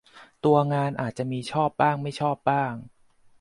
[0.45, 2.73] ตัวงานอาจจะมีชอบบ้างไม่ชอบบ้าง